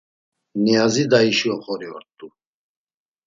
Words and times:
Niyazi 0.63 1.03
Dayişi 1.11 1.47
oxori 1.55 1.87
ort̆u. 1.95 2.27